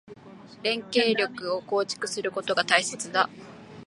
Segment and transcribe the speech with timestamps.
[0.63, 3.29] 連携力を構築することが大切だ。